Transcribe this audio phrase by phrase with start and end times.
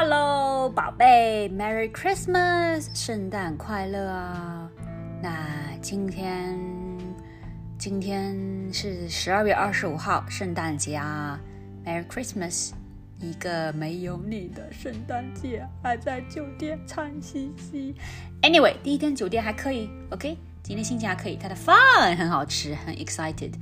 [0.00, 4.70] Hello，宝贝，Merry Christmas，圣诞快乐啊！
[5.20, 6.56] 那今天
[7.76, 11.40] 今天是十二月二十五号，圣诞节啊
[11.84, 12.70] ，Merry Christmas！
[13.18, 17.92] 一个没有你的圣诞节，还在酒店惨兮兮。
[18.42, 23.52] Anyway，第一天酒店还可以，OK，今天心情还可以，它的饭很好吃，很 excited。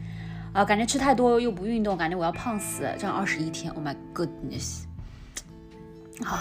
[0.53, 2.95] 啊，感觉吃太多又不运动，感觉我要胖死了。
[2.99, 4.83] 这样二十一天，Oh my goodness！
[6.25, 6.39] 好，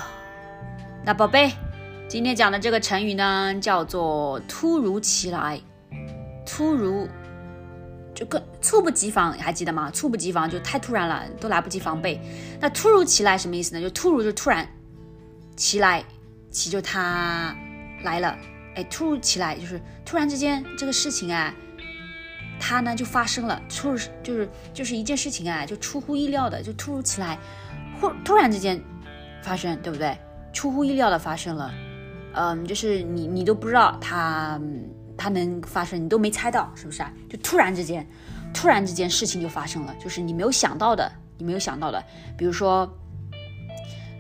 [1.04, 1.52] 那宝贝，
[2.08, 5.60] 今天讲的这个成语呢，叫做“突如其来”。
[6.48, 7.10] 突如，
[8.14, 9.92] 就跟猝不及防，还记得吗？
[9.92, 12.22] 猝不及防就太突然了，都来不及防备。
[12.62, 13.82] 那突如其来什么意思呢？
[13.82, 14.66] 就突如就突然，
[15.58, 16.02] 其来
[16.50, 17.54] 其就他
[18.04, 18.38] 来了。
[18.76, 21.54] 哎，突如其来就是突然之间这个事情啊，
[22.62, 23.62] 它呢就发生了。
[23.70, 27.38] 突就是就是一件事情啊，就出乎意料的，就突如其来，
[28.00, 28.82] 忽突然之间。
[29.46, 30.18] 发生对不对？
[30.52, 31.72] 出乎意料的发生了，
[32.34, 34.60] 嗯，就是你你都不知道它
[35.16, 37.14] 它能发生，你都没猜到，是不是啊？
[37.30, 38.08] 就突然之间，
[38.54, 42.04] 突然之间事情就发生了，就是你没有想到的，你没有想到的。
[42.36, 42.92] 比如说，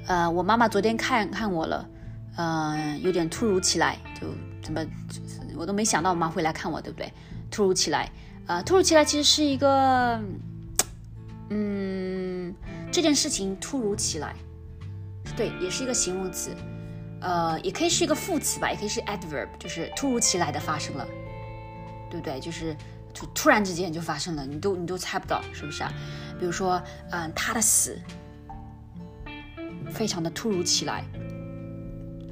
[0.05, 1.89] 呃，我妈妈昨天看看我了，
[2.37, 4.27] 嗯，有点突如其来，就
[4.61, 4.85] 怎么
[5.57, 7.11] 我都没想到我妈会来看我，对不对？
[7.49, 8.11] 突如其来，
[8.45, 10.21] 呃，突如其来其实是一个，
[11.49, 12.53] 嗯，
[12.91, 14.35] 这件事情突如其来。
[15.35, 16.55] 对，也是一个形容词，
[17.21, 21.05] 呃，也可以是一个副词吧，也可以是 adverb，就是突如其来的发生了，
[22.09, 22.39] 对不对？
[22.39, 22.75] 就是
[23.13, 25.91] 突突然之间就发生了，你都你都猜不到，是不是啊？
[26.39, 27.99] 比如说，嗯，他的死
[29.91, 31.03] 非常的突如其来，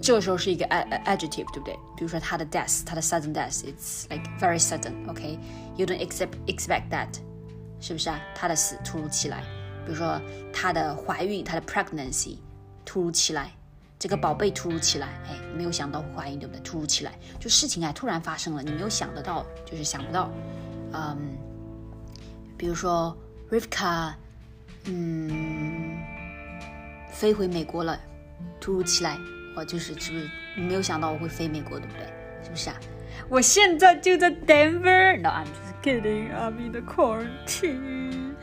[0.01, 1.73] 这个时候是一个 adjective，对不对？
[1.97, 7.09] 比如说他的 death，他的 sudden death，it's like very sudden，OK？You don't expect expect that，
[7.79, 8.19] 是不是啊？
[8.35, 9.41] 他的死突如其来，
[9.85, 10.21] 比如说
[10.53, 12.37] 她的怀孕，她的 pregnancy。
[12.85, 13.51] 突如其来，
[13.97, 16.61] 这个宝贝突如其来，哎，没有想到怀孕，对不对？
[16.61, 20.31] 突如其来，就事情哎突然发生了，你没有想得到，就是想不到。
[20.93, 21.17] 嗯，
[22.57, 23.17] 比如说
[23.49, 24.13] Rivka，
[24.85, 25.97] 嗯，
[27.11, 27.99] 飞回美国了，
[28.59, 29.17] 突如其来，
[29.55, 32.05] 我就是是不是你没有想到我会飞美国，对不对？
[32.43, 32.75] 是不是啊？
[33.29, 38.33] 我现在就在 Denver，No I'm just kidding，I'm in the quarantine，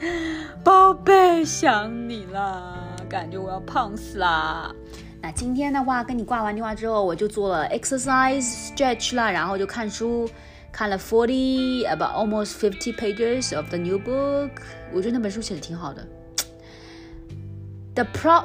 [0.64, 2.89] 宝贝想你啦。
[3.09, 4.73] 感觉我要胖死啦！
[5.21, 10.29] 那今天的话，跟你挂完电话之后，我就做了 exercise stretch 啦，然后就看书，
[10.71, 14.51] 看了 forty about almost fifty pages of the new book。
[14.93, 16.05] 我觉得那本书写的挺好的。
[17.95, 18.43] The pro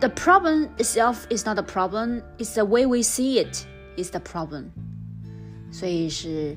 [0.00, 3.66] the problem itself is not the problem, it's the way we see it
[3.96, 4.66] is the problem。
[5.70, 6.56] 所以是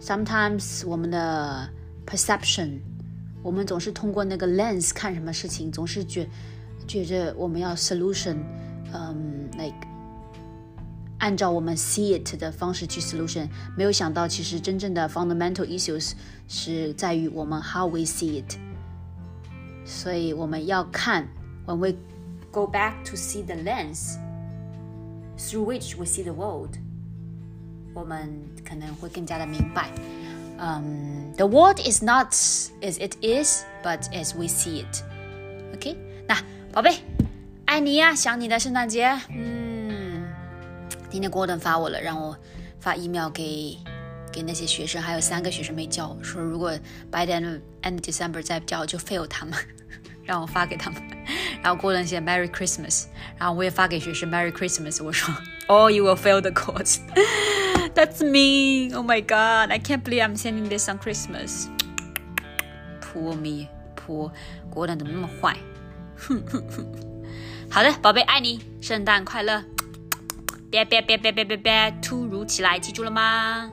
[0.00, 1.68] sometimes 我们的
[2.06, 2.78] perception，
[3.42, 6.28] 我们总是通过那个 lens 看什么事情，总是觉。
[6.90, 8.36] 觉着我们要 solution，
[8.92, 9.74] 嗯，like
[11.18, 16.12] 按照我们 see it 的方式去 solution，没有想到其实真正的 fundamental issues
[16.46, 18.56] 是在于我们 how we see it。
[19.84, 21.26] 所以我们要看，
[21.66, 21.94] when we
[22.52, 24.16] go back to see the lens
[25.36, 26.76] through which we see the world，
[27.94, 28.30] 我们
[28.64, 29.90] 可能会更加的明白。
[30.58, 32.32] 嗯、um,，the world is not
[32.80, 35.96] as it is, but as we see it。OK，
[36.28, 36.36] 那。
[36.73, 36.99] 宝贝，
[37.65, 39.05] 爱你呀，想你的圣诞节。
[39.29, 40.25] 嗯，
[41.09, 42.33] 今天郭登发我了，让我
[42.79, 43.77] 发 email 给
[44.31, 46.71] 给那些学生，还有三个学生没交，说如果
[47.11, 49.53] by the end end December 再不交就 fail 他们，
[50.23, 51.01] 让我发给他们。
[51.61, 55.35] 然后郭登写 Merry Christmas，然后我也发给学生 Merry Christmas，我说
[55.67, 56.99] Oh you will fail the course。
[57.93, 58.95] That's me.
[58.95, 61.67] Oh my God, I can't believe I'm sending this on Christmas.
[63.01, 64.31] Poor me, poor
[64.69, 65.57] 郭登怎么那么坏？
[66.27, 66.85] 哼哼哼，
[67.69, 69.63] 好的，宝贝，爱你，圣诞快乐！
[70.69, 73.71] 别别别别别别别，突如其来，记住了吗？